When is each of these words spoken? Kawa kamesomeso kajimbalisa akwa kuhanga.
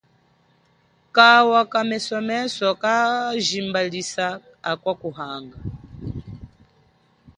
Kawa 1.15 1.61
kamesomeso 1.71 2.67
kajimbalisa 2.81 4.25
akwa 4.71 4.93
kuhanga. 5.01 5.57